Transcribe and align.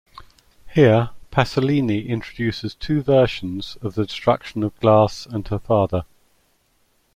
Here 0.73 1.11
Pasolini 1.29 2.07
introduces 2.07 2.73
two 2.73 3.03
versions 3.03 3.77
of 3.83 3.93
the 3.93 4.07
destruction 4.07 4.63
of 4.63 4.75
Glauce 4.79 5.27
and 5.27 5.47
her 5.49 5.59
father. 5.59 6.05